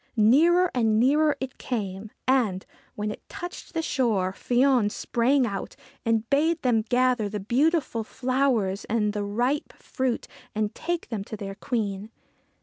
[0.17, 2.65] Nearer and nearer it came, and,
[2.95, 8.83] when it touched the shore, Fion sprang out, and bade them gather the beautiful flowers
[8.85, 12.09] and the ripe fruit and take them to their Queen.